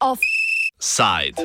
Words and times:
Offside. 0.00 1.38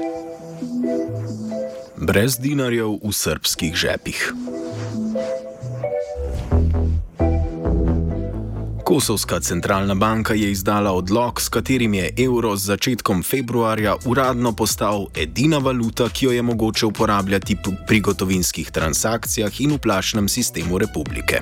Brez 1.97 2.37
dinarjev 2.37 2.99
v 3.03 3.11
srpskih 3.13 3.75
žepih. 3.75 4.33
Kosovska 8.93 9.39
centralna 9.39 9.95
banka 9.95 10.33
je 10.33 10.51
izdala 10.51 10.91
odlog, 10.91 11.41
s 11.41 11.49
katerim 11.49 11.93
je 11.93 12.13
evro 12.17 12.55
z 12.55 12.65
začetkom 12.65 13.23
februarja 13.23 13.95
uradno 14.05 14.51
postal 14.51 15.07
edina 15.17 15.57
valuta, 15.57 16.09
ki 16.09 16.25
jo 16.25 16.31
je 16.31 16.41
mogoče 16.41 16.85
uporabljati 16.85 17.57
pri 17.87 17.99
gotovinskih 17.99 18.71
transakcijah 18.71 19.61
in 19.61 19.73
v 19.73 19.77
plačnem 19.77 20.29
sistemu 20.29 20.77
republike. 20.77 21.41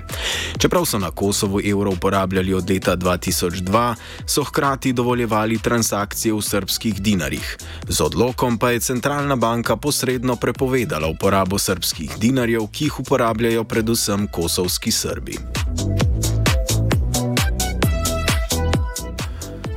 Čeprav 0.58 0.85
so 0.85 0.99
na 0.99 1.11
Kosovu 1.11 1.59
evro 1.59 1.91
uporabljali 1.91 2.53
od 2.53 2.70
leta 2.70 2.95
2002, 2.98 3.95
so 4.25 4.44
hkrati 4.44 4.94
dovoljevali 4.94 5.59
transakcije 5.59 6.33
v 6.33 6.41
srpskih 6.41 7.02
dinarjih. 7.02 7.58
Z 7.88 8.02
odlokom 8.02 8.58
pa 8.58 8.72
je 8.72 8.80
centralna 8.80 9.36
banka 9.36 9.75
posredno 9.75 10.36
prepovedala 10.36 11.08
uporabo 11.08 11.59
srpskih 11.59 12.16
dinarjev, 12.17 12.67
ki 12.72 12.86
jih 12.86 12.99
uporabljajo 12.99 13.63
predvsem 13.63 14.27
kosovski 14.27 14.91
Srbi. 14.91 15.38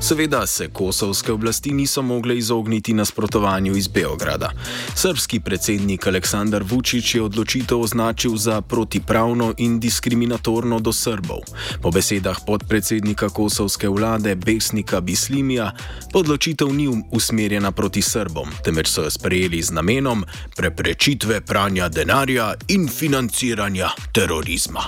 Seveda 0.05 0.47
se 0.47 0.69
kosovske 0.69 1.33
oblasti 1.33 1.71
niso 1.73 2.03
mogle 2.03 2.37
izogniti 2.39 2.93
nasprotovanju 2.93 3.77
iz 3.77 3.89
Beograda. 3.89 4.51
Srpski 4.95 5.41
predsednik 5.41 6.07
Aleksandar 6.07 6.63
Vučić 6.63 7.15
je 7.15 7.23
odločitev 7.23 7.81
označil 7.81 8.37
za 8.37 8.61
protipravno 8.61 9.55
in 9.59 9.81
diskriminatorno 9.81 10.81
do 10.81 10.93
Srbov. 10.93 11.39
Po 11.83 11.91
besedah 11.91 12.39
podpredsednika 12.47 13.29
kosovske 13.29 13.89
vlade 13.89 14.35
Besnika 14.35 15.01
Bislimija, 15.01 15.73
odločitev 16.15 16.69
ni 16.75 17.03
usmerjena 17.11 17.73
proti 17.73 18.03
Srbom, 18.03 18.49
temveč 18.65 18.89
so 18.89 19.03
jo 19.03 19.11
sprejeli 19.11 19.63
z 19.63 19.73
namenom 19.73 20.25
preprečitve 20.57 21.41
pranja 21.41 21.89
denarja 21.89 22.55
in 22.69 22.89
financiranja 22.89 23.89
terorizma. 24.13 24.85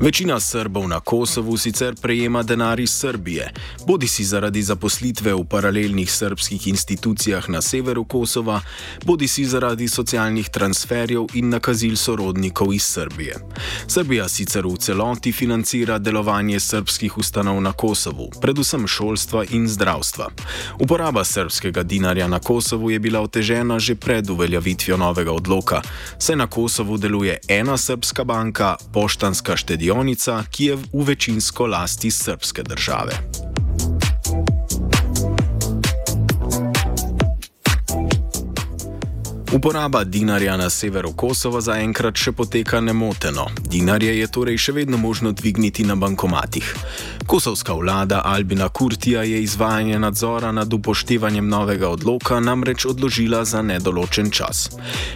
Večina 0.00 0.40
Srbov 0.40 0.88
na 0.88 1.00
Kosovu 1.00 1.56
sicer 1.56 1.94
prejema 2.02 2.42
denar 2.42 2.80
iz 2.80 2.90
Srbije, 2.90 3.52
bodi 3.86 4.06
si 4.06 4.24
zaradi 4.24 4.62
zaposlitve 4.62 5.34
v 5.34 5.44
paralelnih 5.44 6.12
srpskih 6.12 6.66
institucijah 6.66 7.48
na 7.48 7.62
severu 7.62 8.04
Kosova, 8.04 8.60
bodi 9.04 9.28
si 9.28 9.44
zaradi 9.44 9.88
socialnih 9.88 10.48
transferjev 10.48 11.26
in 11.34 11.48
nakazil 11.48 11.96
sorodnikov 11.96 12.74
iz 12.74 12.82
Srbije. 12.82 13.34
Srbija 13.86 14.28
sicer 14.28 14.66
v 14.66 14.76
celoti 14.76 15.32
financira 15.32 15.98
delovanje 15.98 16.60
srpskih 16.60 17.18
ustanov 17.18 17.58
na 17.60 17.72
Kosovu, 17.72 18.30
predvsem 18.40 18.86
šolstva 18.86 19.44
in 19.50 19.66
zdravstva. 19.68 20.30
Uporaba 20.78 21.24
srpskega 21.24 21.82
dinarja 21.82 22.28
na 22.28 22.38
Kosovu 22.38 22.90
je 22.90 22.98
bila 22.98 23.20
otežena 23.20 23.78
že 23.78 23.94
pred 23.94 24.30
uveljavitvijo 24.30 24.96
novega 24.96 25.32
odloka, 25.32 25.82
saj 26.18 26.36
na 26.36 26.46
Kosovu 26.46 26.98
deluje 26.98 27.38
ena 27.48 27.76
srpska 27.76 28.24
banka, 28.24 28.76
poštanska 28.92 29.56
štedija 29.56 29.87
avionica, 29.88 30.44
ki 30.50 30.64
je 30.64 30.76
v 30.76 31.04
večinsko 31.04 31.66
lasti 31.66 32.10
srpske 32.10 32.62
države. 32.62 33.12
Uporaba 39.52 40.04
dinarja 40.04 40.56
na 40.56 40.70
severu 40.70 41.14
Kosova 41.16 41.62
zaenkrat 41.64 42.20
še 42.20 42.34
poteka 42.36 42.82
nemoteno. 42.84 43.46
Dinarje 43.64 44.10
je 44.18 44.26
torej 44.28 44.58
še 44.60 44.72
vedno 44.76 44.98
možno 45.00 45.32
dvigniti 45.32 45.86
na 45.88 45.94
bankomatih. 45.96 46.74
Kosovska 47.26 47.72
vlada 47.72 48.20
Albina 48.24 48.68
Kurtija 48.68 49.22
je 49.24 49.40
izvajanje 49.42 49.98
nadzora 49.98 50.52
nad 50.52 50.72
upoštevanjem 50.72 51.48
novega 51.48 51.88
odloka 51.88 52.40
namreč 52.40 52.84
odložila 52.92 53.40
za 53.44 53.62
nedoločen 53.62 54.28
čas. 54.30 54.68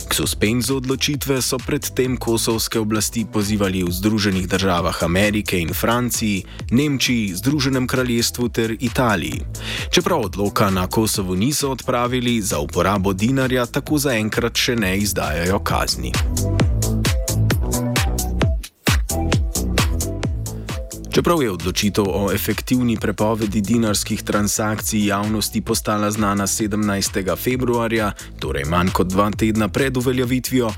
K 0.09 0.17
suspenzu 0.17 0.79
odločitve 0.81 1.37
so 1.45 1.61
predtem 1.61 2.17
kosovske 2.17 2.81
oblasti 2.81 3.27
pozivali 3.29 3.85
v 3.85 3.93
Združenih 3.93 4.49
državah 4.49 5.03
Amerike 5.05 5.61
in 5.61 5.77
Franciji, 5.77 6.45
Nemčiji, 6.73 7.37
Združenem 7.37 7.85
kraljestvu 7.87 8.49
ter 8.49 8.77
Italiji. 8.81 9.45
Čeprav 9.93 10.25
odloka 10.33 10.71
na 10.71 10.89
Kosovu 10.89 11.37
niso 11.37 11.71
odpravili, 11.77 12.41
za 12.41 12.65
uporabo 12.65 13.13
dinarja 13.13 13.67
tako 13.67 14.01
zaenkrat 14.01 14.22
še 14.55 14.77
ne 14.77 14.97
izdajajo 14.99 15.59
kazni. 15.59 16.13
Čeprav 21.13 21.43
je 21.43 21.51
odločitev 21.51 22.05
o 22.09 22.33
efektivni 22.33 22.97
prepovedi 22.97 23.61
dinarskih 23.61 24.23
transakcij 24.23 25.07
javnosti 25.07 25.61
postala 25.61 26.11
znana 26.11 26.47
17. 26.47 27.37
februarja, 27.37 28.13
torej 28.41 28.65
manj 28.65 28.89
kot 28.97 29.07
dva 29.07 29.31
tedna 29.31 29.69
pred 29.69 29.97
uveljavitvijo, 29.97 30.71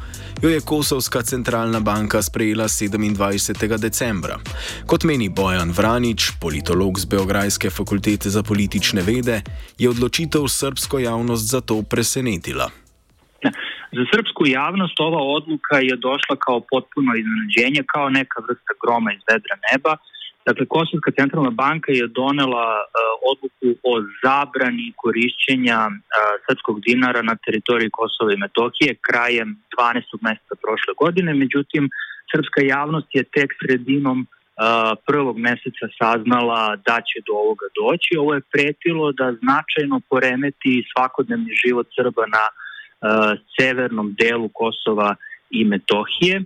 jo 0.42 0.50
je 0.50 0.60
Kosovska 0.60 1.22
centralna 1.22 1.80
banka 1.80 2.22
sprejela 2.22 2.68
27. 2.68 3.78
decembra. 3.78 4.38
Kot 4.86 5.04
meni 5.04 5.28
Bojan 5.28 5.70
Vranič, 5.70 6.30
politolog 6.40 6.98
z 6.98 7.04
Beograjske 7.04 7.70
fakultete 7.70 8.30
za 8.30 8.42
politične 8.42 9.02
vede, 9.02 9.42
je 9.78 9.90
odločitev 9.90 10.48
srpsko 10.48 10.98
javnost 10.98 11.50
zato 11.50 11.82
presenetila. 11.82 12.83
Za 13.96 14.04
srpsku 14.12 14.42
javnost 14.46 14.96
ova 15.08 15.22
odluka 15.36 15.76
je 15.88 15.96
došla 16.08 16.36
kao 16.46 16.58
potpuno 16.72 17.10
iznenađenje, 17.14 17.82
kao 17.94 18.06
neka 18.20 18.38
vrsta 18.46 18.72
groma 18.82 19.10
iz 19.12 19.22
vedra 19.30 19.54
neba. 19.70 19.92
Dakle, 20.46 20.64
Kosovska 20.74 21.10
centralna 21.18 21.50
banka 21.50 21.90
je 21.92 22.14
donela 22.20 22.68
uh, 22.82 22.86
odluku 23.32 23.68
o 23.90 23.92
zabrani 24.22 24.88
korišćenja 25.02 25.78
uh, 25.90 25.94
srpskog 26.44 26.76
dinara 26.86 27.22
na 27.30 27.34
teritoriji 27.44 27.96
Kosova 27.98 28.30
i 28.32 28.42
Metohije 28.44 29.00
krajem 29.08 29.48
12. 29.78 30.02
meseca 30.26 30.54
prošle 30.64 30.92
godine. 31.02 31.30
Međutim, 31.34 31.82
srpska 32.30 32.60
javnost 32.74 33.08
je 33.18 33.30
tek 33.36 33.50
sredinom 33.60 34.18
uh, 34.20 34.28
prvog 35.08 35.36
meseca 35.48 35.86
saznala 36.00 36.60
da 36.88 36.96
će 37.08 37.16
do 37.26 37.32
ovoga 37.42 37.66
doći. 37.80 38.10
Ovo 38.22 38.32
je 38.34 38.48
pretilo 38.54 39.06
da 39.20 39.36
značajno 39.42 39.96
poremeti 40.10 40.84
svakodnevni 40.90 41.52
život 41.62 41.86
Srba 41.96 42.24
na 42.36 42.44
severnom 43.54 44.14
delu 44.18 44.48
Kosova 44.48 45.14
i 45.50 45.64
Metohije. 45.64 46.44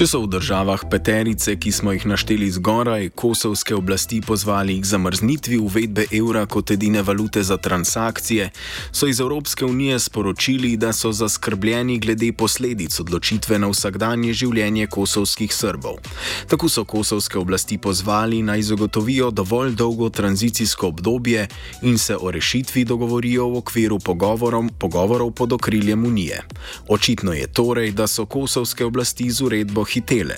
Če 0.00 0.06
so 0.08 0.22
v 0.24 0.30
državah 0.32 0.86
peterice, 0.88 1.52
ki 1.60 1.70
smo 1.76 1.92
jih 1.92 2.06
našteli 2.08 2.46
zgoraj, 2.56 3.10
kosovske 3.20 3.74
oblasti 3.76 4.22
pozvali 4.24 4.78
k 4.80 4.88
zamrznitvi 4.88 5.58
uvedbe 5.60 6.06
evra 6.16 6.46
kot 6.48 6.70
edine 6.72 7.02
valute 7.04 7.42
za 7.44 7.58
transakcije, 7.60 8.46
so 8.96 9.04
iz 9.10 9.20
Evropske 9.20 9.66
unije 9.68 9.98
sporočili, 10.00 10.70
da 10.80 10.94
so 10.96 11.12
zaskrbljeni 11.12 11.98
glede 12.00 12.30
posledic 12.32 12.96
odločitve 13.00 13.58
na 13.58 13.68
vsakdanje 13.68 14.32
življenje 14.32 14.86
kosovskih 14.86 15.52
Srbov. 15.52 16.00
Tako 16.48 16.72
so 16.72 16.86
kosovske 16.88 17.36
oblasti 17.36 17.76
pozvali 17.76 18.40
naj 18.42 18.62
zagotovijo 18.72 19.28
dovolj 19.30 19.76
dolgo 19.76 20.08
tranzicijsko 20.08 20.94
obdobje 20.94 21.44
in 21.82 21.98
se 21.98 22.16
o 22.16 22.32
rešitvi 22.32 22.86
dogovorijo 22.88 23.50
v 23.52 23.60
okviru 23.60 24.00
pogovorov 24.78 25.36
pod 25.36 25.52
okriljem 25.52 26.08
unije. 26.08 26.40
Očitno 26.88 27.36
je 27.36 27.52
torej, 27.52 27.92
da 27.92 28.06
so 28.06 28.24
kosovske 28.24 28.88
oblasti 28.88 29.30
z 29.30 29.44
uredbo 29.44 29.89
hitele. 29.90 30.36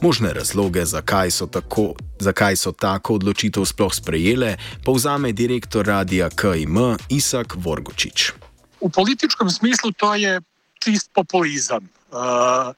Možne 0.00 0.32
razloge, 0.32 0.84
zakaj 0.84 1.30
so, 1.30 1.46
tako, 1.46 1.92
zakaj 2.18 2.56
so 2.56 2.72
tako 2.72 3.14
odločitev 3.18 3.66
sploh 3.66 3.94
sprejele, 3.94 4.56
povzame 4.84 5.32
direktor 5.32 5.86
radia 5.86 6.30
KIM 6.30 6.96
Isak 7.08 7.56
Vorgočič. 7.56 8.32
V 8.80 8.90
političkem 8.90 9.50
smislu 9.50 9.92
to 9.92 10.14
je 10.14 10.40
čist 10.82 11.10
populizam. 11.14 11.88
Uh, 12.10 12.74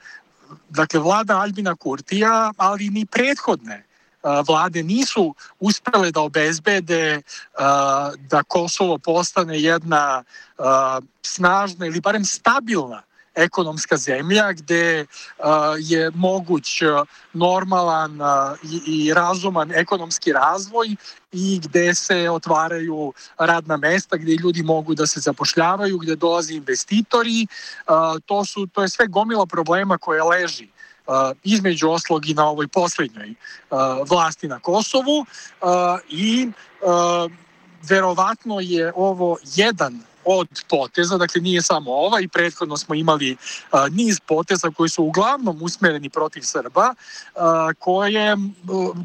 dakle, 0.68 1.00
vlada 1.00 1.40
Albina 1.40 1.74
Kurtija, 1.74 2.52
ali 2.56 2.90
ni 2.90 3.06
prethodne 3.06 3.84
uh, 4.24 4.44
vlade 4.46 4.82
nisu 4.82 5.34
uspele 5.60 6.10
da 6.10 6.20
obezbede 6.20 7.22
uh, 7.24 8.14
da 8.28 8.42
Kosovo 8.42 8.98
postane 8.98 9.56
uh, 9.56 10.24
snažna 11.22 11.86
ili 11.86 12.00
barem 12.00 12.24
stabilna 12.24 13.02
ekonomska 13.34 13.96
zemlja 13.96 14.52
gde 14.52 15.06
je 15.78 16.10
moguć 16.10 16.82
normalan 17.32 18.18
i 18.86 19.14
razuman 19.14 19.72
ekonomski 19.72 20.32
razvoj 20.32 20.96
i 21.32 21.60
gde 21.64 21.94
se 21.94 22.30
otvaraju 22.30 23.12
radna 23.38 23.76
mesta, 23.76 24.16
gde 24.16 24.32
ljudi 24.32 24.62
mogu 24.62 24.94
da 24.94 25.06
se 25.06 25.20
zapošljavaju, 25.20 25.98
gde 25.98 26.16
dolaze 26.16 26.54
investitori. 26.54 27.46
To, 28.26 28.44
su, 28.44 28.66
to 28.66 28.82
je 28.82 28.88
sve 28.88 29.06
gomila 29.06 29.46
problema 29.46 29.98
koje 29.98 30.22
leži 30.22 30.68
između 31.42 31.90
oslog 31.90 32.26
i 32.26 32.34
na 32.34 32.48
ovoj 32.48 32.68
poslednjoj 32.68 33.34
vlasti 34.08 34.48
na 34.48 34.58
Kosovu 34.58 35.26
i 36.08 36.50
verovatno 37.82 38.60
je 38.60 38.92
ovo 38.96 39.36
jedan 39.54 40.02
od 40.24 40.48
poteza, 40.68 41.18
dakle 41.18 41.40
nije 41.40 41.62
samo 41.62 41.90
ova 41.90 42.20
i 42.20 42.28
prethodno 42.28 42.76
smo 42.76 42.94
imali 42.94 43.36
niz 43.90 44.20
poteza 44.20 44.70
koji 44.70 44.88
su 44.88 45.04
uglavnom 45.04 45.62
usmereni 45.62 46.10
protiv 46.10 46.42
Srba, 46.42 46.94
a, 47.34 47.72
koje, 47.78 48.36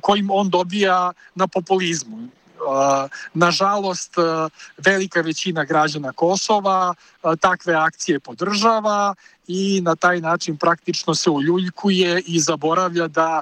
kojim 0.02 0.30
on 0.32 0.50
dobija 0.50 1.12
na 1.36 1.48
populizmu. 1.48 2.28
Nažalost, 3.34 4.16
velika 4.78 5.22
većina 5.22 5.64
građana 5.64 6.12
Kosova 6.12 6.94
takve 7.40 7.74
akcije 7.74 8.20
podržava 8.20 9.16
i 9.48 9.82
na 9.82 9.96
taj 9.96 10.22
način 10.22 10.58
praktično 10.58 11.16
se 11.16 11.30
uljuljkuje 11.30 12.22
i 12.26 12.40
zaboravlja 12.40 13.08
da 13.08 13.42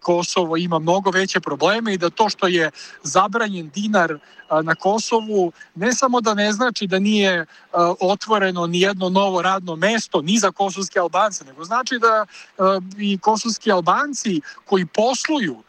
Kosovo 0.00 0.56
ima 0.56 0.78
mnogo 0.78 1.10
veće 1.10 1.40
probleme 1.40 1.94
i 1.94 1.98
da 1.98 2.10
to 2.10 2.28
što 2.28 2.46
je 2.46 2.70
zabranjen 3.02 3.70
dinar 3.74 4.18
na 4.62 4.74
Kosovu 4.74 5.52
ne 5.74 5.94
samo 5.94 6.20
da 6.20 6.34
ne 6.34 6.52
znači 6.52 6.86
da 6.86 6.98
nije 6.98 7.46
otvoreno 8.00 8.66
ni 8.66 8.80
jedno 8.80 9.08
novo 9.08 9.42
radno 9.42 9.76
mesto 9.76 10.22
ni 10.22 10.38
za 10.38 10.50
kosovske 10.50 10.98
Albance, 10.98 11.44
nego 11.44 11.64
znači 11.64 11.98
da 11.98 12.26
i 12.98 13.18
kosovski 13.18 13.72
Albanci 13.72 14.40
koji 14.64 14.86
posluju 14.86 15.62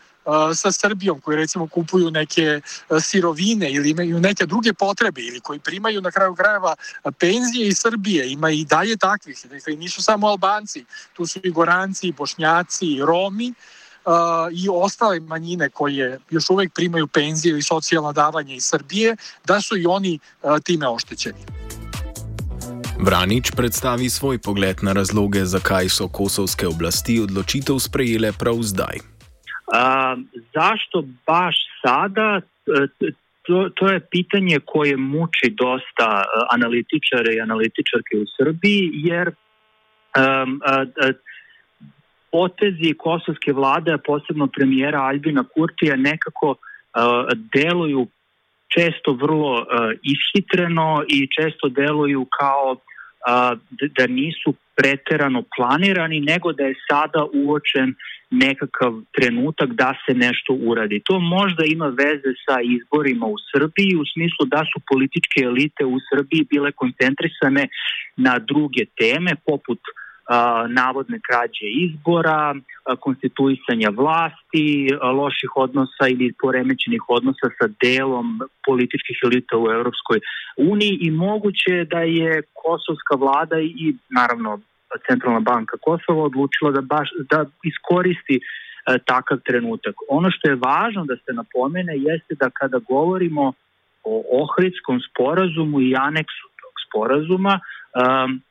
sa 0.56 0.72
Srbijom, 0.72 1.22
koji 1.22 1.38
recimo 1.38 1.68
kupuju 1.68 2.12
neke 2.12 2.62
sirovine 3.02 3.72
ili 3.72 3.90
imaju 3.90 4.20
neke 4.20 4.46
druge 4.46 4.74
potrebe 4.74 5.22
ili 5.22 5.40
koji 5.40 5.60
primaju 5.60 6.02
na 6.02 6.12
kraju 6.12 6.36
krajeva 6.36 6.76
penzije 7.20 7.68
iz 7.68 7.78
Srbije, 7.78 8.32
ima 8.32 8.52
i 8.52 8.66
dalje 8.66 8.98
takvih, 8.98 9.46
dakle 9.52 9.76
nisu 9.76 10.02
samo 10.02 10.28
Albanci, 10.28 10.86
tu 11.14 11.26
su 11.26 11.40
i 11.44 11.52
Goranci, 11.52 12.08
i 12.08 12.12
Bošnjaci, 12.12 12.86
i 12.86 13.02
Romi, 13.02 13.54
i 14.52 14.70
ostale 14.72 15.20
manjine 15.20 15.70
koje 15.70 16.20
još 16.30 16.50
uvek 16.50 16.74
primaju 16.74 17.08
penzije 17.08 17.52
ili 17.52 17.64
socijalna 17.64 18.12
davanja 18.12 18.56
iz 18.56 18.66
Srbije, 18.66 19.16
da 19.46 19.62
su 19.62 19.78
i 19.78 19.86
oni 19.86 20.20
time 20.64 20.88
oštećeni. 20.88 21.40
Vranič 23.00 23.52
predstavi 23.52 24.10
svoj 24.10 24.38
pogled 24.38 24.78
na 24.82 24.94
razloge, 24.94 25.46
zakaj 25.46 25.90
so 25.90 26.08
kosovske 26.08 26.68
oblasti 26.68 27.20
odločitev 27.20 27.80
sprejele 27.80 28.32
prav 28.32 28.62
zdaj. 28.62 29.13
A, 29.72 30.16
zašto 30.54 31.04
baš 31.28 31.56
sada? 31.86 32.42
E, 32.42 33.12
to, 33.42 33.70
to 33.76 33.88
je 33.88 34.00
pitanje 34.00 34.60
koje 34.66 34.98
muči 34.98 35.50
dosta 35.50 36.24
e, 36.24 36.26
analitičara 36.52 37.34
i 37.34 37.42
analitičarke 37.42 38.18
u 38.18 38.26
Srbiji, 38.38 38.92
jer 38.94 39.28
um, 39.28 40.62
a, 40.66 40.86
a, 41.02 41.12
potezi 42.32 42.94
kosovske 42.98 43.54
vlade, 43.54 43.98
posebno 44.06 44.48
premijera 44.48 45.02
Albina 45.02 45.44
Kurtija, 45.56 45.96
nekako 45.96 46.56
a, 46.94 47.28
deluju 47.54 48.08
često 48.68 49.12
vrlo 49.12 49.58
a, 49.58 49.92
ishitreno 50.04 51.04
i 51.08 51.28
često 51.42 51.70
deluju 51.70 52.28
kao 52.40 52.76
a, 53.28 53.56
da 53.98 54.08
nisu 54.08 54.54
preterano 54.76 55.44
planirani, 55.56 56.20
nego 56.20 56.54
da 56.54 56.64
je 56.64 56.76
sada 56.90 57.26
uočen 57.34 57.96
nekakav 58.32 58.94
trenutak 59.12 59.70
da 59.70 59.94
se 60.06 60.14
nešto 60.14 60.54
uradi. 60.54 61.02
To 61.06 61.20
možda 61.20 61.64
ima 61.66 61.88
veze 61.88 62.32
sa 62.46 62.56
izborima 62.76 63.26
u 63.26 63.36
Srbiji 63.52 63.96
u 63.96 64.06
smislu 64.14 64.46
da 64.46 64.62
su 64.72 64.82
političke 64.92 65.40
elite 65.50 65.86
u 65.86 65.98
Srbiji 66.10 66.48
bile 66.50 66.72
koncentrisane 66.72 67.68
na 68.18 68.40
druge 68.40 68.86
teme 69.00 69.36
poput 69.46 69.80
a, 69.80 70.03
navodne 70.70 71.20
krađe 71.28 71.68
izbora, 71.86 72.56
konstituisanja 73.00 73.90
vlasti, 73.90 74.90
loših 75.20 75.52
odnosa 75.56 76.08
ili 76.10 76.34
poremećenih 76.42 77.02
odnosa 77.08 77.48
sa 77.60 77.68
delom 77.84 78.40
političkih 78.66 79.18
elita 79.24 79.58
u 79.58 79.72
Europskoj 79.72 80.20
uniji 80.58 80.98
i 81.02 81.12
moguće 81.12 81.86
da 81.92 82.00
je 82.00 82.42
kosovska 82.54 83.16
vlada 83.16 83.60
i 83.60 83.96
naravno 84.10 84.60
Centralna 85.08 85.40
banka 85.40 85.78
Kosova 85.82 86.24
odlučila 86.24 86.72
da, 86.72 86.82
baš, 86.82 87.10
da 87.30 87.46
iskoristi 87.64 88.40
takav 89.06 89.38
trenutak. 89.46 89.96
Ono 90.10 90.32
što 90.32 90.50
je 90.50 90.56
važno 90.56 91.06
da 91.06 91.16
se 91.16 91.34
napomene 91.34 91.94
jeste 91.98 92.36
da 92.36 92.50
kada 92.50 92.80
govorimo 92.80 93.54
o 94.04 94.24
Ohridskom 94.44 95.00
sporazumu 95.10 95.82
i 95.82 95.96
aneksu 95.96 96.46
tog 96.62 96.74
sporazuma, 96.88 97.60
um, 97.60 98.42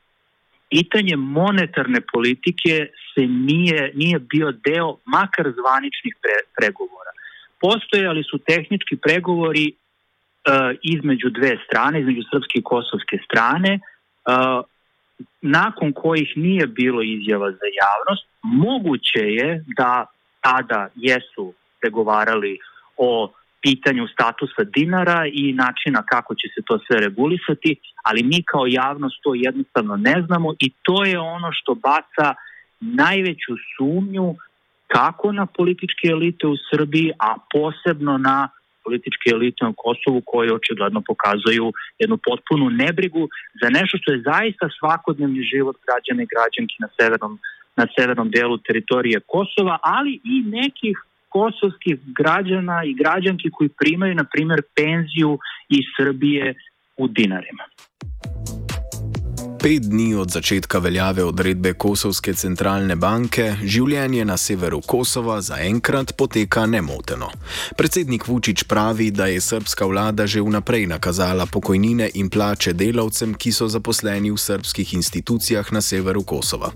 pitanje 0.72 1.16
monetarne 1.16 2.00
politike 2.12 2.74
se 3.14 3.22
nije, 3.26 3.92
nije 3.94 4.18
bio 4.18 4.48
deo 4.52 4.96
makar 5.04 5.46
zvaničnih 5.58 6.14
pre, 6.22 6.36
pregovora. 6.56 7.12
Postojali 7.60 8.22
su 8.30 8.38
tehnički 8.38 8.96
pregovori 8.96 9.66
uh, 9.72 10.76
između 10.82 11.28
dve 11.30 11.52
strane, 11.66 12.00
između 12.00 12.22
srpske 12.30 12.58
i 12.58 12.68
kosovske 12.72 13.18
strane, 13.26 13.72
uh, 13.78 14.64
nakon 15.40 15.92
kojih 15.92 16.28
nije 16.36 16.66
bilo 16.66 17.02
izjava 17.02 17.50
za 17.50 17.68
javnost, 17.82 18.24
moguće 18.42 19.24
je 19.38 19.64
da 19.76 20.06
tada 20.40 20.88
jesu 20.94 21.54
pregovarali 21.80 22.58
o 22.96 23.32
pitanju 23.62 24.08
statusa 24.14 24.62
dinara 24.76 25.26
i 25.32 25.52
načina 25.52 26.02
kako 26.12 26.34
će 26.34 26.46
se 26.54 26.60
to 26.66 26.78
sve 26.86 26.96
regulisati, 27.00 27.76
ali 28.02 28.22
mi 28.22 28.42
kao 28.42 28.66
javnost 28.66 29.16
to 29.22 29.34
jednostavno 29.34 29.96
ne 29.96 30.16
znamo 30.26 30.54
i 30.60 30.70
to 30.82 31.04
je 31.04 31.18
ono 31.18 31.48
što 31.52 31.74
baca 31.74 32.34
najveću 32.80 33.52
sumnju 33.76 34.34
kako 34.86 35.32
na 35.32 35.46
političke 35.46 36.08
elite 36.08 36.46
u 36.46 36.56
Srbiji, 36.70 37.12
a 37.18 37.30
posebno 37.52 38.18
na 38.18 38.48
političke 38.84 39.26
elite 39.32 39.64
na 39.64 39.72
Kosovu 39.76 40.22
koje 40.26 40.54
očigledno 40.54 41.00
pokazuju 41.10 41.72
jednu 41.98 42.16
potpunu 42.28 42.70
nebrigu 42.70 43.28
za 43.62 43.68
nešto 43.76 43.98
što 44.00 44.12
je 44.12 44.24
zaista 44.32 44.66
svakodnevni 44.78 45.42
život 45.52 45.76
građana 45.86 46.22
i 46.22 46.32
građanki 46.34 46.76
na 46.84 46.88
severnom, 46.98 47.38
na 47.76 47.86
severnom 47.96 48.30
delu 48.30 48.58
teritorije 48.58 49.20
Kosova, 49.32 49.78
ali 49.82 50.12
i 50.34 50.36
nekih 50.58 50.96
kosovskih 51.32 51.96
građana 52.18 52.84
i 52.84 52.94
građanki 52.94 53.50
koji 53.50 53.68
primaju, 53.68 54.14
na 54.14 54.24
primjer, 54.32 54.62
penziju 54.76 55.38
iz 55.68 55.84
Srbije 55.96 56.54
u 56.96 57.08
dinarima. 57.08 57.64
Pet 59.62 59.82
dni 59.82 60.14
od 60.14 60.30
začetka 60.30 60.78
veljave 60.78 61.24
odredbe 61.24 61.70
Kosovske 61.78 62.32
centralne 62.34 62.96
banke, 62.98 63.44
življenje 63.62 64.24
na 64.26 64.34
severu 64.34 64.80
Kosova 64.82 65.36
zaenkrat 65.38 66.16
poteka 66.18 66.64
nemoteno. 66.66 67.28
Predsednik 67.78 68.26
Vučić 68.26 68.64
pravi, 68.66 69.12
da 69.14 69.28
je 69.30 69.40
srpska 69.40 69.86
vlada 69.86 70.26
že 70.26 70.42
vnaprej 70.42 70.88
nakazala 70.90 71.46
pokojnine 71.46 72.08
in 72.18 72.30
plače 72.30 72.72
delavcem, 72.72 73.36
ki 73.38 73.52
so 73.54 73.68
zaposleni 73.70 74.32
v 74.34 74.40
srpskih 74.42 74.94
institucijah 74.98 75.70
na 75.72 75.80
severu 75.80 76.24
Kosova. 76.26 76.72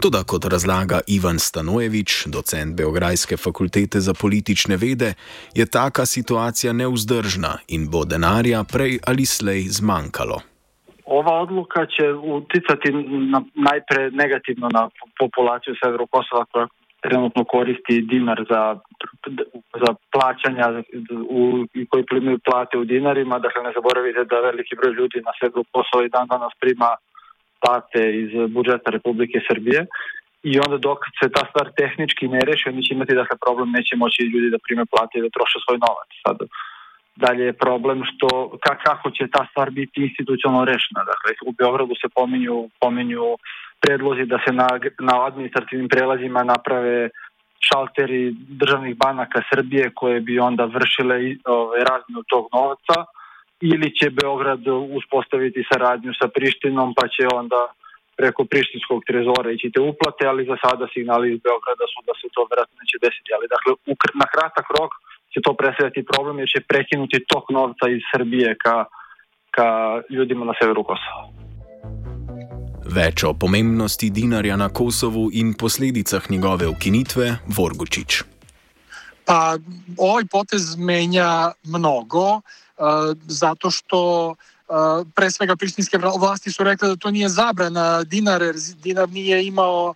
Toda, 0.00 0.24
kot 0.24 0.48
razlaga 0.50 1.04
Ivan 1.06 1.38
Stanojevič, 1.38 2.24
docent 2.26 2.74
Beograjske 2.74 3.36
fakultete 3.36 4.00
za 4.00 4.14
politične 4.14 4.76
vede, 4.76 5.12
je 5.54 5.66
taka 5.66 6.06
situacija 6.06 6.72
neuzdržna 6.72 7.58
in 7.68 7.86
bo 7.86 8.02
denarja 8.04 8.64
prej 8.64 8.98
ali 9.06 9.26
slej 9.26 9.68
zmanjkalo. 9.70 10.53
Ova 11.04 11.40
odluka 11.40 11.86
će 11.86 12.12
uticati 12.12 12.92
na, 13.32 13.42
najpre 13.54 14.10
negativno 14.10 14.68
na 14.72 14.88
populaciju 15.18 15.74
Severu 15.82 16.06
Kosova 16.06 16.44
koja 16.44 16.66
trenutno 17.06 17.44
koristi 17.44 17.94
dinar 18.10 18.38
za, 18.50 18.62
za 19.82 19.90
plaćanja 20.14 20.66
u, 21.38 21.40
koji 21.90 22.04
primaju 22.10 22.38
plate 22.48 22.78
u 22.78 22.84
dinarima. 22.84 23.38
Dakle, 23.38 23.62
ne 23.62 23.72
zaboravite 23.76 24.24
da 24.30 24.46
veliki 24.50 24.74
broj 24.78 24.92
ljudi 24.98 25.18
na 25.28 25.32
severu 25.38 25.64
Kosova 25.74 26.04
i 26.04 26.12
dan 26.14 26.26
danas 26.34 26.52
prima 26.62 26.90
plate 27.62 28.02
iz 28.22 28.30
budžeta 28.56 28.88
Republike 28.96 29.38
Srbije. 29.48 29.80
I 30.50 30.52
onda 30.64 30.76
dok 30.88 30.98
se 31.18 31.26
ta 31.36 31.42
stvar 31.50 31.66
tehnički 31.80 32.24
ne 32.36 32.40
reši, 32.48 32.68
oni 32.72 32.82
će 32.84 32.90
imati 32.94 33.20
dakle, 33.20 33.36
problem, 33.44 33.68
neće 33.76 33.94
moći 34.02 34.30
ljudi 34.32 34.48
da 34.54 34.64
prime 34.66 34.84
plate 34.92 35.14
i 35.16 35.24
da 35.24 35.36
troše 35.36 35.58
svoj 35.64 35.78
novac. 35.86 36.10
Sad, 36.24 36.36
Dalje 37.16 37.44
je 37.44 37.52
problem 37.52 38.02
što 38.10 38.58
kako 38.86 39.10
će 39.10 39.24
ta 39.32 39.46
stvar 39.50 39.70
biti 39.70 40.02
institucionalno 40.02 40.64
rešena. 40.64 41.00
Dakle, 41.12 41.30
u 41.46 41.52
Beogradu 41.52 41.94
se 41.94 42.08
pominju, 42.14 42.68
pominju 42.80 43.24
predlozi 43.80 44.24
da 44.24 44.38
se 44.46 44.52
na, 44.52 44.68
na 44.98 45.26
administrativnim 45.26 45.88
prelazima 45.88 46.42
naprave 46.42 47.10
šalteri 47.68 48.34
državnih 48.62 48.96
banaka 48.96 49.42
Srbije 49.50 49.90
koje 49.94 50.20
bi 50.20 50.38
onda 50.38 50.64
vršile 50.64 51.16
ove, 51.44 51.78
razmiju 51.90 52.22
tog 52.32 52.44
novca 52.58 52.96
ili 53.60 53.88
će 53.98 54.16
Beograd 54.20 54.64
uspostaviti 54.98 55.68
saradnju 55.72 56.12
sa 56.20 56.26
Prištinom 56.34 56.94
pa 56.98 57.04
će 57.14 57.24
onda 57.40 57.60
preko 58.16 58.42
Prištinskog 58.52 59.00
trezora 59.08 59.48
ići 59.50 59.72
te 59.74 59.80
uplate, 59.90 60.22
ali 60.30 60.48
za 60.50 60.56
sada 60.64 60.84
signali 60.94 61.26
iz 61.32 61.38
Beograda 61.46 61.84
su 61.92 61.98
da 62.08 62.14
se 62.20 62.26
to 62.34 62.40
vjerojatno 62.48 62.76
neće 62.82 62.96
desiti. 63.04 63.30
Ali 63.36 63.46
dakle, 63.54 63.70
na 64.22 64.26
kratak 64.34 64.66
rok 64.78 64.90
će 65.34 65.40
to 65.42 65.54
predstavljati 65.58 66.04
problem 66.12 66.38
jer 66.38 66.48
će 66.48 66.60
prekinuti 66.68 67.24
tok 67.28 67.50
novca 67.50 67.88
iz 67.96 68.02
Srbije 68.12 68.56
ka, 68.64 68.84
ka 69.50 69.68
ljudima 70.10 70.44
na 70.44 70.54
severu 70.60 70.84
Kosova. 70.84 71.22
Več 72.84 73.24
o 73.24 73.32
pomembnosti 73.34 74.10
dinarja 74.10 74.56
na 74.56 74.68
Kosovu 74.68 75.30
in 75.32 75.54
posledicah 75.54 76.30
njegove 76.30 76.68
ukinitve, 76.68 77.36
Vorgučič. 77.56 78.22
Pa 79.26 79.56
ovaj 79.98 80.24
potez 80.30 80.76
menja 80.76 81.52
mnogo 81.64 82.40
zato 83.26 83.70
što 83.70 84.00
pre 85.14 85.30
svega 85.30 85.56
prištinske 85.56 85.98
vlasti 85.98 86.52
su 86.52 86.64
rekli 86.64 86.88
da 86.88 86.96
to 86.96 87.10
nije 87.10 87.28
zabrana 87.28 88.04
dinar, 88.04 88.42
jer 88.42 88.56
dinar 88.82 89.08
nije 89.08 89.46
imao, 89.46 89.94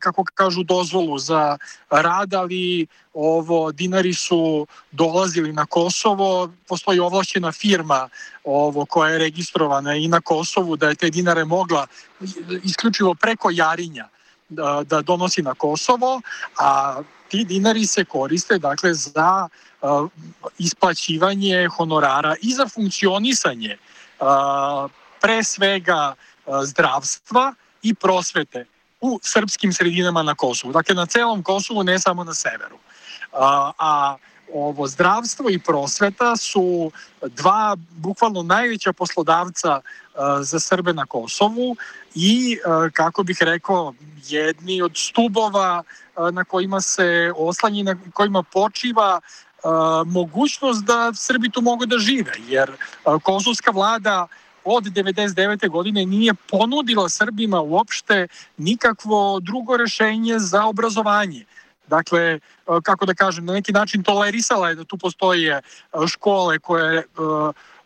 kako 0.00 0.24
kažu, 0.34 0.62
dozvolu 0.62 1.18
za 1.18 1.58
rad, 1.90 2.34
ali 2.34 2.86
ovo, 3.14 3.72
dinari 3.72 4.14
su 4.14 4.66
dolazili 4.90 5.52
na 5.52 5.66
Kosovo, 5.66 6.50
postoji 6.68 6.98
ovlašćena 6.98 7.52
firma 7.52 8.08
ovo, 8.44 8.84
koja 8.84 9.12
je 9.12 9.18
registrovana 9.18 9.94
i 9.94 10.08
na 10.08 10.20
Kosovu, 10.20 10.76
da 10.76 10.88
je 10.88 10.94
te 10.94 11.10
dinare 11.10 11.44
mogla 11.44 11.86
isključivo 12.64 13.14
preko 13.14 13.50
Jarinja 13.50 14.08
da, 14.48 14.82
da 14.86 15.02
donosi 15.02 15.42
na 15.42 15.54
Kosovo, 15.54 16.20
a 16.58 17.00
ti 17.28 17.44
dinari 17.44 17.86
se 17.86 18.04
koriste 18.04 18.58
dakle 18.58 18.94
za 18.94 19.48
uh, 19.80 20.08
isplaćivanje 20.58 21.68
honorara 21.76 22.34
i 22.42 22.52
za 22.54 22.68
funkcionisanje 22.68 23.76
uh, 23.80 23.92
pre 25.20 25.44
svega 25.44 26.14
zdravstva 26.64 27.54
i 27.82 27.94
prosvete 27.94 28.66
u 29.00 29.20
srpskim 29.22 29.72
sredinama 29.72 30.22
na 30.22 30.34
Kosovu. 30.34 30.72
Dakle, 30.72 30.94
na 30.94 31.06
celom 31.06 31.42
Kosovu, 31.42 31.82
ne 31.82 31.98
samo 31.98 32.24
na 32.24 32.34
severu. 32.34 32.78
A, 33.32 33.72
a 33.78 34.16
ovo 34.54 34.86
zdravstvo 34.86 35.50
i 35.50 35.58
prosveta 35.58 36.36
su 36.36 36.90
dva 37.22 37.76
bukvalno 37.90 38.42
najveća 38.42 38.92
poslodavca 38.92 39.80
za 40.40 40.60
Srbe 40.60 40.92
na 40.92 41.06
Kosovu 41.06 41.76
i 42.14 42.58
kako 42.92 43.22
bih 43.22 43.38
rekao 43.40 43.94
jedni 44.28 44.82
od 44.82 44.92
stubova 44.94 45.82
na 46.32 46.44
kojima 46.44 46.80
se 46.80 47.32
oslanji, 47.36 47.82
na 47.82 47.96
kojima 48.14 48.42
počiva 48.42 49.20
mogućnost 50.06 50.84
da 50.84 51.12
Srbi 51.14 51.50
tu 51.50 51.60
mogu 51.60 51.86
da 51.86 51.98
žive, 51.98 52.32
jer 52.48 52.72
kosovska 53.22 53.70
vlada 53.70 54.26
od 54.64 54.84
99. 54.84 55.68
godine 55.68 56.06
nije 56.06 56.34
ponudila 56.50 57.08
Srbima 57.08 57.60
uopšte 57.60 58.26
nikakvo 58.56 59.40
drugo 59.40 59.76
rešenje 59.76 60.38
za 60.38 60.64
obrazovanje. 60.64 61.44
Dakle, 61.86 62.38
kako 62.82 63.06
da 63.06 63.14
kažem, 63.14 63.44
na 63.44 63.52
neki 63.52 63.72
način 63.72 64.02
tolerisala 64.02 64.68
je 64.68 64.74
da 64.74 64.84
tu 64.84 64.96
postoje 64.96 65.60
škole 66.08 66.58
koje 66.58 67.04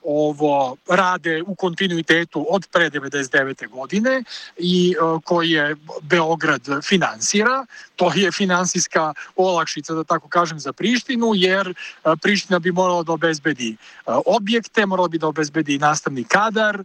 ovo 0.07 0.77
rade 0.89 1.43
u 1.47 1.55
kontinuitetu 1.55 2.47
od 2.51 2.67
pre 2.73 2.91
99. 2.91 3.69
godine 3.69 4.23
i 4.57 4.95
uh, 5.03 5.23
koje 5.25 5.77
Beograd 6.03 6.63
finansira. 6.85 7.67
To 7.97 8.13
je 8.15 8.33
finansijska 8.33 9.15
olakšica, 9.37 9.95
da 9.95 10.05
tako 10.05 10.29
kažem, 10.29 10.59
za 10.59 10.73
Prištinu, 10.73 11.33
jer 11.35 11.69
uh, 11.69 12.13
Priština 12.23 12.59
bi 12.59 12.73
morala 12.73 13.03
da 13.03 13.13
obezbedi 13.13 13.77
uh, 14.07 14.15
objekte, 14.27 14.87
morala 14.87 15.09
bi 15.09 15.19
da 15.19 15.27
obezbedi 15.27 15.79
nastavni 15.79 16.25
kadar 16.25 16.85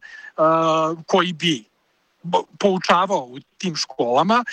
koji 1.06 1.34
bi 1.34 1.64
poučavao 2.60 3.26
u 3.26 3.40
tim 3.58 3.76
školama, 3.76 4.46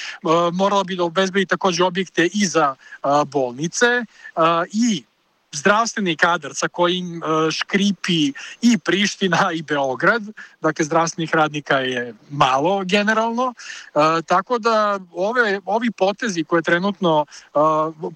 morala 0.52 0.84
bi 0.84 0.96
da 0.96 1.04
obezbedi 1.04 1.46
takođe 1.46 1.84
objekte 1.84 2.26
i 2.34 2.46
za 2.46 2.74
bolnice 3.26 4.04
i 4.72 5.02
zdravstveni 5.52 6.16
kadar 6.16 6.54
sa 6.54 6.68
kojim 6.68 7.22
e, 7.22 7.50
škripi 7.50 8.32
i 8.62 8.78
Priština 8.78 9.50
i 9.54 9.62
Beograd, 9.62 10.22
dakle 10.60 10.84
zdravstvenih 10.84 11.34
radnika 11.34 11.78
je 11.78 12.14
malo 12.30 12.84
generalno, 12.84 13.54
e, 13.54 14.22
tako 14.26 14.58
da 14.58 15.00
ove, 15.12 15.60
ovi 15.64 15.90
potezi 15.90 16.44
koje 16.44 16.62
trenutno 16.62 17.26
e, 17.28 17.58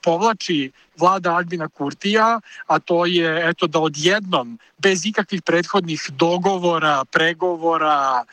povlači 0.02 0.70
vlada 1.02 1.34
Albina 1.34 1.68
Kurtija, 1.68 2.40
a 2.66 2.78
to 2.78 3.06
je 3.06 3.50
eto 3.50 3.66
da 3.66 3.80
odjednom 3.80 4.58
bez 4.78 5.06
ikakvih 5.06 5.42
prethodnih 5.42 6.10
dogovora, 6.18 7.04
pregovora, 7.04 8.24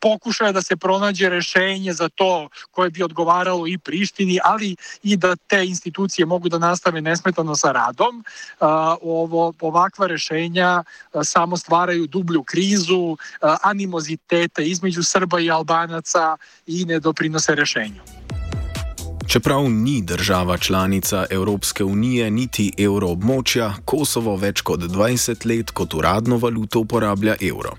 pokušaja 0.00 0.52
da 0.52 0.62
se 0.62 0.76
pronađe 0.76 1.28
rešenje 1.28 1.92
za 1.92 2.08
to 2.08 2.48
koje 2.70 2.90
bi 2.90 3.02
odgovaralo 3.02 3.66
i 3.66 3.78
Prištini, 3.78 4.38
ali 4.44 4.76
i 5.02 5.16
da 5.16 5.36
te 5.36 5.64
institucije 5.66 6.26
mogu 6.26 6.48
da 6.48 6.58
nastave 6.58 7.00
nesmetano 7.00 7.56
sa 7.56 7.72
radom. 7.72 8.24
Ovo, 9.02 9.52
ovakva 9.60 10.06
rešenja 10.06 10.82
samo 11.24 11.56
stvaraju 11.56 12.06
dublju 12.06 12.42
krizu, 12.42 13.16
animozitete 13.62 14.64
između 14.66 15.02
Srba 15.02 15.40
i 15.40 15.50
Albanaca 15.50 16.36
i 16.66 16.84
ne 16.84 17.00
doprinose 17.00 17.54
rešenju. 17.54 18.13
Čeprav 19.34 19.62
ni 19.84 19.96
država 20.12 20.56
članica 20.66 21.18
Evropske 21.38 21.84
unije 21.84 22.30
niti 22.30 22.64
evroobmočja, 22.86 23.68
Kosovo 23.90 24.32
več 24.44 24.60
kot 24.68 24.80
20 24.80 25.46
let 25.50 25.68
kot 25.78 25.94
uradno 25.98 26.36
valuto 26.44 26.82
uporablja 26.84 27.34
evro. 27.50 27.72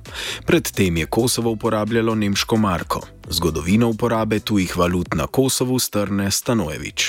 Predtem 0.48 0.98
je 1.02 1.06
Kosovo 1.18 1.50
uporabljalo 1.58 2.16
nemško 2.24 2.56
marko. 2.68 3.00
Zgodovino 3.38 3.88
uporabe 3.96 4.38
tujih 4.50 4.72
valut 4.82 5.10
na 5.20 5.26
Kosovu 5.38 5.80
strne 5.88 6.28
Stanojevič. 6.40 7.00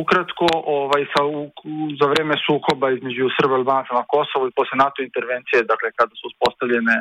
Ukratko, 0.00 0.48
ovaj, 0.80 1.02
sa, 1.12 1.22
u, 1.24 1.40
za 2.00 2.06
vreme 2.12 2.34
sukoba 2.46 2.90
između 2.90 3.24
Srba 3.36 3.54
i 3.54 3.58
Albanaca 3.60 3.92
na 4.00 4.04
Kosovu 4.12 4.44
i 4.48 4.56
posle 4.58 4.76
NATO 4.84 4.98
intervencije, 5.08 5.58
dakle 5.72 5.88
kada 5.98 6.12
su 6.18 6.24
uspostavljene 6.32 6.96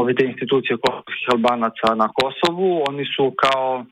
ove 0.00 0.10
te 0.14 0.24
institucije 0.32 0.74
kosovskih 0.84 1.28
Albanaca 1.36 1.88
na 2.02 2.08
Kosovu, 2.18 2.70
oni 2.90 3.04
su 3.14 3.24
kao 3.44 3.84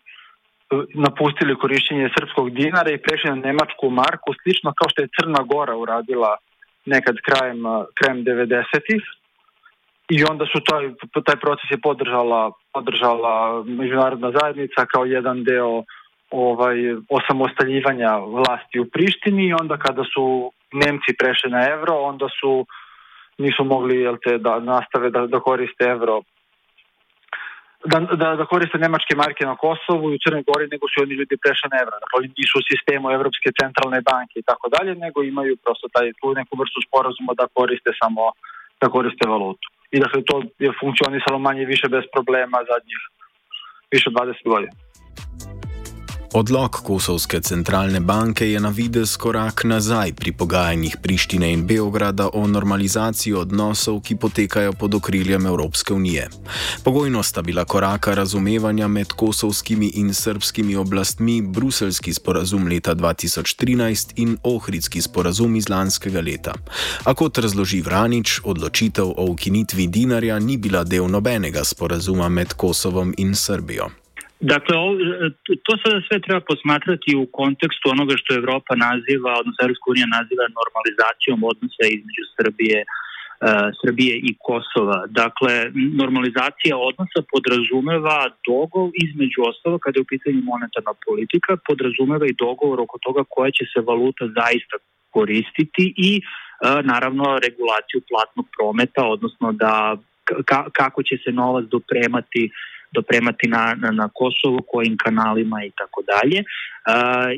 napustili 0.95 1.59
korišćenje 1.62 2.09
srpskog 2.17 2.50
dinara 2.50 2.91
i 2.91 3.02
prešli 3.07 3.31
na 3.31 3.37
nemačku 3.37 3.91
marku, 3.91 4.29
slično 4.43 4.73
kao 4.79 4.88
što 4.91 5.02
je 5.02 5.14
Crna 5.17 5.43
Gora 5.52 5.76
uradila 5.76 6.37
nekad 6.87 7.17
krajem, 7.26 7.61
krajem 7.95 8.25
90-ih. 8.25 9.02
I 10.14 10.25
onda 10.31 10.45
su 10.52 10.59
taj, 10.71 10.85
taj 11.26 11.37
proces 11.37 11.71
je 11.71 11.85
podržala, 11.88 12.52
podržala 12.75 13.62
međunarodna 13.67 14.33
zajednica 14.41 14.87
kao 14.93 15.05
jedan 15.05 15.45
deo 15.45 15.85
ovaj, 16.31 16.76
osamostaljivanja 17.09 18.17
vlasti 18.17 18.81
u 18.81 18.88
Prištini 18.93 19.47
i 19.47 19.57
onda 19.61 19.76
kada 19.76 20.05
su 20.14 20.52
Nemci 20.73 21.11
prešli 21.19 21.50
na 21.50 21.61
evro, 21.75 21.95
onda 21.95 22.26
su 22.41 22.67
nisu 23.38 23.64
mogli 23.64 23.97
jel 24.00 24.17
te, 24.25 24.38
da 24.38 24.61
nastave 24.61 25.11
da, 25.11 25.26
da 25.26 25.41
koriste 25.41 25.85
evro 25.85 26.23
da, 27.91 27.99
da, 28.23 28.29
da 28.41 28.45
koriste 28.53 28.79
nemačke 28.79 29.15
marke 29.23 29.43
na 29.51 29.57
Kosovu 29.62 30.05
i 30.11 30.17
u 30.17 30.23
Crnoj 30.25 30.45
Gori, 30.49 30.67
nego 30.75 30.85
su 30.89 30.97
oni 31.05 31.15
ljudi 31.21 31.37
prešli 31.45 31.69
na 31.73 31.77
evra. 31.83 31.97
Dakle, 32.03 32.15
oni 32.21 32.29
nisu 32.39 32.55
u 32.59 32.69
sistemu 32.71 33.07
Evropske 33.17 33.49
centralne 33.61 34.01
banke 34.11 34.37
i 34.39 34.47
tako 34.51 34.67
dalje, 34.75 34.93
nego 35.05 35.19
imaju 35.23 35.53
prosto 35.65 35.87
taj, 35.95 36.07
tu 36.21 36.27
neku 36.41 36.53
vrstu 36.61 36.79
sporazuma 36.87 37.33
da 37.41 37.53
koriste 37.59 37.91
samo 38.03 38.23
da 38.81 38.87
koriste 38.97 39.25
valutu. 39.35 39.67
I 39.95 39.97
dakle, 40.05 40.19
to 40.29 40.35
je 40.65 40.71
funkcionisalo 40.81 41.39
manje 41.49 41.65
više 41.75 41.87
bez 41.97 42.05
problema 42.15 42.59
zadnjih 42.71 43.01
više 43.93 44.07
od 44.11 44.15
20 44.15 44.53
godina. 44.53 44.73
Odlog 46.35 46.71
Kosovske 46.71 47.41
centralne 47.41 48.01
banke 48.01 48.47
je 48.49 48.61
na 48.61 48.69
vides 48.69 49.17
korak 49.17 49.65
nazaj 49.65 50.12
pri 50.12 50.33
pogajanjih 50.33 50.97
Prištine 51.03 51.53
in 51.53 51.67
Beograda 51.67 52.29
o 52.33 52.47
normalizaciji 52.47 53.35
odnosov, 53.35 54.01
ki 54.01 54.17
potekajo 54.17 54.73
pod 54.73 54.95
okriljem 54.95 55.47
Evropske 55.47 55.95
unije. 55.95 56.31
Pogojno 56.85 57.23
sta 57.23 57.43
bila 57.43 57.65
koraka 57.65 58.15
razumevanja 58.15 58.89
med 58.89 59.12
kosovskimi 59.12 59.91
in 59.95 60.15
srpskimi 60.15 60.77
oblastmi 60.77 61.43
bruselski 61.43 62.15
sporazum 62.15 62.69
leta 62.69 62.95
2013 62.95 64.12
in 64.17 64.37
ohridski 64.43 65.03
sporazum 65.03 65.57
iz 65.57 65.69
lanskega 65.69 66.21
leta. 66.21 66.55
A 67.05 67.15
kot 67.15 67.39
razloži 67.39 67.83
Vranič, 67.83 68.41
odločitev 68.45 69.09
o 69.17 69.27
ukinitvi 69.31 69.87
dinarja 69.87 70.39
ni 70.39 70.57
bila 70.57 70.85
del 70.85 71.11
nobenega 71.11 71.65
sporazuma 71.65 72.29
med 72.29 72.55
Kosovom 72.55 73.15
in 73.19 73.35
Srbijo. 73.35 74.01
Dakle, 74.51 74.75
to 75.65 75.73
sada 75.83 75.99
sve 76.09 76.17
treba 76.27 76.41
posmatrati 76.51 77.11
u 77.23 77.25
kontekstu 77.41 77.85
onoga 77.95 78.15
što 78.21 78.31
Evropa 78.35 78.75
naziva, 78.87 79.31
odnosno 79.41 79.61
Evropska 79.65 79.87
unija 79.93 80.07
naziva 80.19 80.55
normalizacijom 80.61 81.39
odnosa 81.53 81.85
između 81.97 82.25
Srbije, 82.37 82.79
uh, 82.85 82.89
Srbije 83.81 84.15
i 84.29 84.31
Kosova. 84.47 85.01
Dakle, 85.23 85.55
normalizacija 86.03 86.75
odnosa 86.91 87.21
podrazumeva 87.33 88.19
dogovor 88.51 88.91
između 89.07 89.39
ostalo 89.51 89.77
kada 89.85 89.97
je 89.97 90.05
u 90.07 90.11
pitanju 90.13 90.41
monetarna 90.53 90.95
politika, 91.07 91.51
podrazumeva 91.69 92.27
i 92.29 92.39
dogovor 92.47 92.79
oko 92.81 92.97
toga 93.07 93.23
koja 93.35 93.51
će 93.57 93.65
se 93.73 93.81
valuta 93.91 94.25
zaista 94.39 94.77
koristiti 95.17 95.85
i 96.09 96.11
uh, 96.21 96.25
naravno 96.93 97.25
regulaciju 97.47 97.99
platnog 98.11 98.47
prometa, 98.57 99.03
odnosno 99.15 99.49
da 99.63 99.75
kako 100.81 101.01
će 101.09 101.17
se 101.25 101.31
novac 101.43 101.65
dopremati 101.77 102.43
uh, 102.47 102.53
dopremati 102.93 103.49
na, 103.49 103.75
na, 103.83 103.91
na 103.91 104.09
Kosovo, 104.15 104.59
kojim 104.73 104.97
kanalima 105.05 105.65
i 105.65 105.71
tako 105.71 106.03
dalje. 106.13 106.45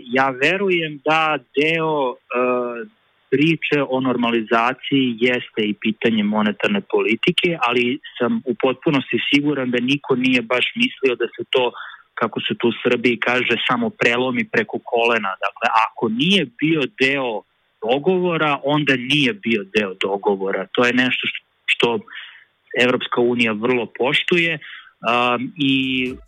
Ja 0.05 0.31
verujem 0.31 1.01
da 1.05 1.39
deo 1.61 2.15
priče 3.31 3.79
o 3.89 4.01
normalizaciji 4.01 5.17
jeste 5.21 5.63
i 5.63 5.75
pitanje 5.85 6.25
monetarne 6.25 6.81
politike, 6.81 7.59
ali 7.67 7.99
sam 8.19 8.43
u 8.45 8.55
potpunosti 8.63 9.19
siguran 9.31 9.71
da 9.71 9.79
niko 9.81 10.17
nije 10.17 10.43
baš 10.43 10.67
mislio 10.77 11.15
da 11.17 11.27
se 11.37 11.43
to 11.51 11.73
kako 12.15 12.41
se 12.41 12.55
tu 12.59 12.69
u 12.69 12.79
Srbiji 12.83 13.17
kaže, 13.17 13.55
samo 13.69 13.91
prelomi 13.91 14.45
preko 14.53 14.79
kolena. 14.85 15.33
Dakle, 15.45 15.67
ako 15.87 16.09
nije 16.09 16.47
bio 16.63 16.83
deo 17.01 17.43
dogovora, 17.87 18.59
onda 18.65 18.95
nije 18.97 19.33
bio 19.33 19.65
deo 19.77 19.95
dogovora. 20.01 20.67
To 20.73 20.85
je 20.87 20.93
nešto 20.93 21.23
što, 21.31 21.43
što 21.67 21.99
Evropska 22.85 23.21
unija 23.21 23.53
vrlo 23.53 23.87
poštuje 23.99 24.59
И 25.57 26.19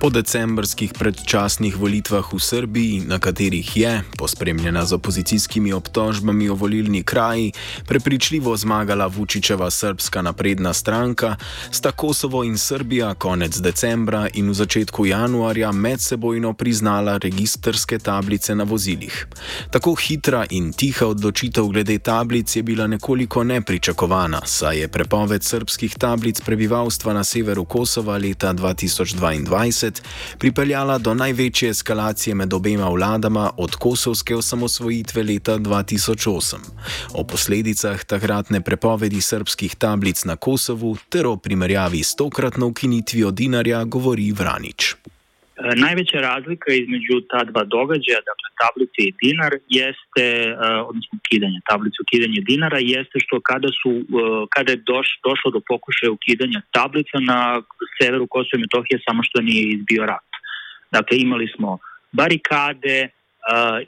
Po 0.00 0.08
decembrskih 0.08 0.96
predčasnih 0.96 1.76
volitvah 1.76 2.24
v 2.24 2.40
Srbiji, 2.40 3.04
na 3.04 3.20
katerih 3.20 3.68
je, 3.76 4.00
pospremljena 4.16 4.80
z 4.88 4.96
opozicijskimi 4.96 5.72
obtožbami 5.76 6.48
o 6.48 6.54
volilni 6.54 7.02
kraji, 7.02 7.52
prepričljivo 7.84 8.56
zmagala 8.56 9.06
Vučičeva 9.06 9.70
srpska 9.70 10.22
napredna 10.22 10.72
stranka, 10.72 11.36
sta 11.70 11.92
Kosovo 11.92 12.44
in 12.44 12.56
Srbija 12.58 13.14
konec 13.14 13.60
decembra 13.60 14.28
in 14.34 14.48
v 14.48 14.54
začetku 14.54 15.04
januarja 15.04 15.72
medsebojno 15.72 16.52
priznala 16.52 17.18
registrske 17.20 17.98
tablice 17.98 18.54
na 18.54 18.64
vozilih. 18.64 19.26
Tako 19.70 19.94
hitra 19.94 20.46
in 20.50 20.72
tiha 20.72 21.12
odločitev 21.12 21.68
glede 21.68 21.98
tablic 21.98 22.56
je 22.56 22.62
bila 22.62 22.86
nekoliko 22.86 23.44
nepričakovana, 23.44 24.40
saj 24.46 24.80
je 24.80 24.88
prepoved 24.88 25.44
srpskih 25.44 25.94
tablic 25.94 26.40
prebivalstva 26.40 27.12
na 27.12 27.24
severu 27.24 27.64
Kosova 27.64 28.16
leta 28.16 28.54
2022 28.54 29.89
2020 29.90 30.38
pripeljala 30.38 30.98
do 30.98 31.14
največje 31.14 31.70
eskalacije 31.70 32.34
med 32.34 32.52
obema 32.52 32.88
vladama 32.88 33.50
od 33.56 33.76
kosovske 33.76 34.36
osamosvojitve 34.36 35.22
leta 35.22 35.58
2008. 35.58 36.56
O 37.12 37.24
posledicah 37.24 38.04
takratne 38.04 38.60
prepovedi 38.60 39.20
srpskih 39.20 39.74
tablic 39.74 40.24
na 40.24 40.36
Kosovu 40.36 40.96
ter 41.08 41.26
o 41.26 41.36
primerjavi 41.36 42.02
s 42.02 42.16
tokratno 42.16 42.66
ukinitvijo 42.66 43.30
dinarja 43.30 43.84
govori 43.84 44.32
Vranič. 44.32 44.94
E, 45.70 45.74
najveća 45.74 46.18
razlika 46.30 46.68
između 46.72 47.14
ta 47.30 47.40
dva 47.50 47.64
događaja, 47.64 48.20
dakle 48.30 48.48
tablice 48.62 49.00
i 49.08 49.14
dinar, 49.22 49.52
jeste, 49.80 50.24
e, 50.48 50.54
odnosno 50.90 51.12
ukidanje 51.20 51.60
tablice, 51.70 51.96
ukidanje 52.06 52.40
dinara, 52.50 52.78
jeste 52.94 53.16
što 53.24 53.40
kada, 53.50 53.68
su, 53.80 53.90
e, 53.98 54.02
kada 54.54 54.70
je 54.72 54.82
doš, 54.92 55.08
došlo 55.28 55.48
do 55.56 55.60
pokušaja 55.70 56.10
ukidanja 56.18 56.60
tablica 56.78 57.16
na 57.30 57.38
severu 57.98 58.26
Kosova 58.34 58.58
i 58.58 58.64
Metohije, 58.64 59.06
samo 59.06 59.20
što 59.28 59.38
nije 59.48 59.62
izbio 59.76 60.02
rat. 60.12 60.28
Dakle, 60.96 61.14
imali 61.26 61.46
smo 61.54 61.78
barikade, 62.12 63.08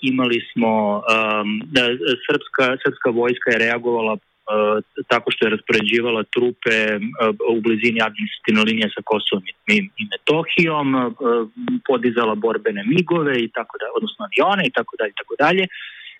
imali 0.00 0.38
smo, 0.52 1.02
srpska, 2.24 2.64
srpska 2.82 3.10
vojska 3.10 3.50
je 3.50 3.58
reagovala 3.58 4.16
tako 5.08 5.30
što 5.30 5.46
je 5.46 5.50
raspoređivala 5.50 6.22
trupe 6.34 6.76
u 7.54 7.60
blizini 7.60 8.00
administrativne 8.08 8.62
linije 8.68 8.88
sa 8.94 9.02
Kosovom 9.10 9.44
i 9.98 10.06
Metohijom, 10.12 10.88
podizala 11.88 12.34
borbene 12.34 12.82
migove 12.94 13.34
i 13.44 13.48
tako 13.56 13.74
da, 13.80 13.86
odnosno 13.96 14.20
avione 14.26 14.62
i 14.66 14.74
tako 14.78 14.92
dalje 14.98 15.10
i 15.10 15.20
tako 15.20 15.34
dalje. 15.44 15.64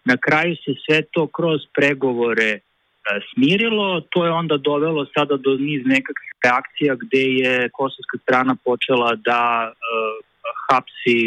Na 0.05 0.17
kraju 0.17 0.57
se 0.65 0.73
sve 0.85 1.03
to 1.15 1.27
kroz 1.27 1.61
pregovore 1.77 2.51
smirilo, 3.35 4.01
to 4.01 4.25
je 4.25 4.31
onda 4.31 4.57
dovelo 4.57 5.07
sada 5.15 5.37
do 5.37 5.51
niz 5.67 5.83
nekakvih 5.85 6.33
reakcija 6.45 6.95
gde 7.03 7.25
je 7.43 7.69
kosovska 7.69 8.19
strana 8.23 8.55
počela 8.65 9.15
da 9.15 9.73
hapsi 10.69 11.19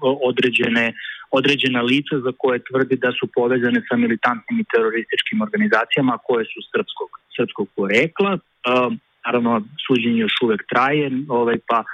određene 0.00 0.92
određena 1.30 1.80
lica 1.82 2.16
za 2.24 2.32
koje 2.38 2.64
tvrdi 2.68 2.96
da 2.96 3.10
su 3.18 3.28
povezane 3.34 3.80
sa 3.88 3.96
militantnim 3.96 4.60
i 4.60 4.68
terorističkim 4.74 5.42
organizacijama 5.42 6.18
koje 6.26 6.44
su 6.44 6.60
srpskog, 6.72 7.10
srpskog 7.36 7.68
porekla. 7.76 8.32
Uh, 8.34 8.92
naravno, 9.26 9.62
suđenje 9.86 10.18
još 10.18 10.36
uvek 10.42 10.62
traje, 10.72 11.10
ovaj, 11.28 11.58
pa 11.68 11.84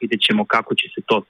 vidjet 0.00 0.20
ćemo 0.20 0.44
kako 0.44 0.74
će 0.74 0.86
se 0.94 1.00
to 1.06 1.22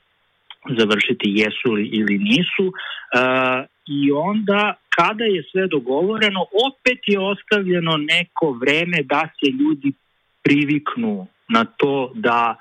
završiti, 0.79 1.35
jesu 1.43 1.73
li 1.73 1.85
ili 1.99 2.19
nisu. 2.19 2.67
Uh, 2.67 3.61
I 3.87 4.13
onda, 4.13 4.75
kada 4.89 5.25
je 5.25 5.43
sve 5.51 5.67
dogovoreno, 5.67 6.41
opet 6.69 7.01
je 7.07 7.19
ostavljeno 7.21 7.97
neko 7.97 8.47
vreme 8.63 8.99
da 9.03 9.29
se 9.39 9.51
ljudi 9.51 9.93
priviknu 10.43 11.27
na 11.49 11.65
to 11.65 12.13
da 12.15 12.57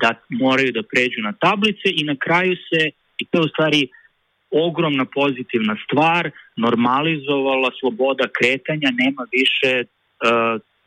da 0.00 0.14
moraju 0.28 0.72
da 0.72 0.82
pređu 0.82 1.20
na 1.22 1.32
tablice 1.32 1.88
i 2.00 2.04
na 2.04 2.16
kraju 2.24 2.56
se 2.68 2.90
I 3.20 3.24
to 3.24 3.38
je 3.38 3.44
u 3.44 3.48
stvari 3.48 3.88
ogromna 4.50 5.04
pozitivna 5.04 5.76
stvar, 5.84 6.30
normalizovala 6.56 7.70
sloboda 7.80 8.24
kretanja, 8.38 8.90
nema 9.02 9.22
više, 9.38 9.72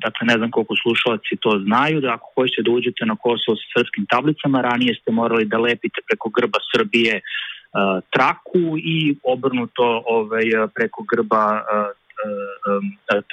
dakle 0.06 0.23
ne 0.32 0.36
znam 0.38 0.51
koliko 0.51 0.75
slušalci 0.84 1.41
to 1.41 1.51
znaju, 1.65 2.01
da 2.01 2.13
ako 2.13 2.27
hoćete 2.36 2.62
da 2.65 2.71
uđete 2.71 3.06
na 3.06 3.15
Kosovo 3.15 3.56
sa 3.56 3.65
srpskim 3.75 4.06
tablicama, 4.06 4.62
ranije 4.62 4.95
ste 4.95 5.12
morali 5.12 5.45
da 5.45 5.58
lepite 5.58 5.99
preko 6.08 6.29
grba 6.29 6.60
Srbije 6.71 7.15
uh, 7.21 8.03
traku 8.13 8.65
i 8.95 9.15
obrnuto 9.23 10.03
ovaj, 10.06 10.45
preko 10.75 11.06
grba 11.12 11.45
uh, 11.53 12.02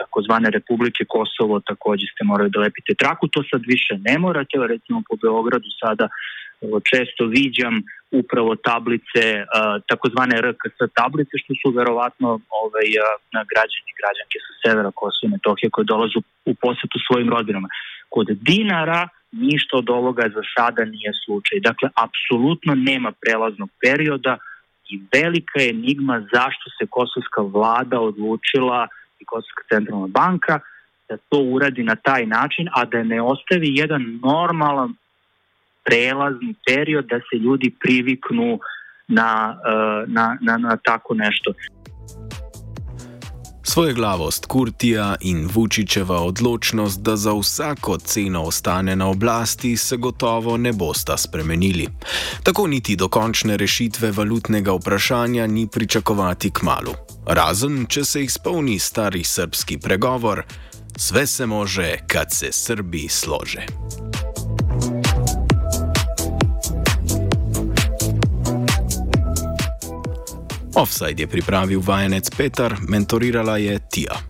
takozvane 0.00 0.50
Republike 0.50 1.04
Kosovo 1.08 1.60
takođe 1.60 2.06
ste 2.12 2.22
morali 2.24 2.50
da 2.50 2.60
lepite 2.60 2.92
traku, 3.02 3.28
to 3.28 3.40
sad 3.50 3.62
više 3.74 3.94
ne 4.08 4.18
morate, 4.18 4.54
recimo 4.74 5.02
po 5.08 5.14
Beogradu 5.22 5.70
sada 5.82 6.08
često 6.90 7.22
viđam 7.36 7.74
upravo 8.20 8.56
tablice, 8.56 9.24
takozvane 9.90 10.34
RKS 10.48 10.78
tablice, 11.00 11.34
što 11.42 11.52
su 11.60 11.76
verovatno 11.78 12.28
ovaj, 12.62 12.88
građani 13.52 13.88
i 13.90 13.98
građanke 14.00 14.36
sa 14.46 14.52
severa 14.62 14.90
Kosova 15.00 15.28
i 15.28 15.32
Metohije 15.34 15.70
koje 15.70 15.84
dolazu 15.94 16.18
u 16.50 16.54
posetu 16.54 16.96
svojim 17.06 17.28
rodinama. 17.36 17.68
Kod 18.14 18.26
dinara 18.50 19.08
ništa 19.32 19.76
od 19.76 19.90
ovoga 19.90 20.24
za 20.36 20.42
sada 20.54 20.82
nije 20.84 21.10
slučaj. 21.24 21.56
Dakle, 21.68 21.88
apsolutno 22.06 22.72
nema 22.74 23.10
prelaznog 23.22 23.70
perioda 23.84 24.32
i 24.90 25.00
velika 25.12 25.60
je 25.60 25.70
enigma 25.70 26.20
zašto 26.32 26.70
se 26.78 26.86
kosovska 26.90 27.40
vlada 27.40 28.00
odlučila 28.00 28.88
i 29.20 29.24
Kosovska 29.24 29.62
centralna 29.72 30.06
banka 30.06 30.60
da 31.08 31.16
to 31.16 31.38
uradi 31.38 31.82
na 31.82 31.96
taj 31.96 32.26
način, 32.26 32.68
a 32.72 32.84
da 32.84 33.02
ne 33.02 33.22
ostavi 33.22 33.76
jedan 33.76 34.20
normalan 34.22 34.94
prelazni 35.84 36.54
period 36.66 37.04
da 37.06 37.18
se 37.18 37.36
ljudi 37.36 37.74
priviknu 37.80 38.58
na, 39.08 39.56
e, 39.66 40.04
na, 40.06 40.38
na, 40.40 40.56
na 40.56 40.76
tako 40.76 41.14
nešto. 41.14 41.52
Svoje 43.62 43.94
glavost 43.94 44.46
Kurtija 44.46 45.16
in 45.20 45.48
Vučičeva 45.54 46.20
odločnost, 46.20 47.00
da 47.00 47.16
za 47.16 47.32
vsako 47.32 47.98
ceno 47.98 48.42
ostane 48.42 48.96
na 48.96 49.08
oblasti, 49.08 49.76
se 49.76 49.96
gotovo 49.96 50.56
ne 50.56 50.72
bosta 50.72 51.16
spremenili. 51.16 51.88
Tako 52.42 52.66
niti 52.66 52.96
dokončne 52.96 53.56
rešitve 53.56 54.10
valutnega 54.10 54.72
vprašanja 54.72 55.46
ni 55.46 55.66
pričakovati 55.66 56.50
k 56.50 56.62
malu. 56.62 56.94
Razen, 57.26 57.86
če 57.88 58.04
se 58.04 58.24
izpolni 58.24 58.78
stari 58.78 59.24
srpski 59.24 59.78
pregovor: 59.78 60.42
Sve 60.96 61.26
se 61.26 61.46
može, 61.46 61.96
kad 62.06 62.32
se 62.32 62.48
Srbi 62.52 63.08
slože. 63.08 63.66
Offside 70.74 71.22
je 71.22 71.26
pripravil 71.26 71.80
vajenec 71.80 72.30
Petar, 72.36 72.76
mentorirala 72.88 73.56
je 73.56 73.78
Tija. 73.90 74.29